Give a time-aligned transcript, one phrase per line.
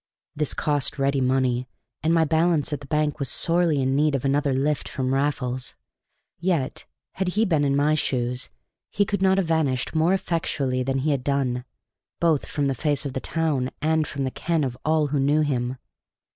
[0.35, 1.67] This cost ready money,
[2.01, 5.75] and my balance at the bank was sorely in need of another lift from Raffles.
[6.39, 8.49] Yet, had he been in my shoes,
[8.89, 11.65] he could not have vanished more effectually than he had done,
[12.19, 15.41] both from the face of the town and from the ken of all who knew
[15.41, 15.77] him.